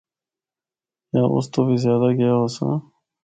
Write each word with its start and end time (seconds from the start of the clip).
یا 1.13 1.23
اس 1.35 1.45
تو 1.53 1.59
بھی 1.67 1.75
زیادہ 1.83 2.09
گیا 2.19 2.33
ہوساں۔ 2.39 2.75